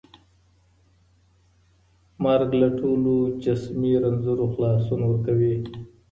[2.23, 3.13] مرګ له ټولو
[3.43, 5.55] جسمي رنځونو خلاصون ورکوي.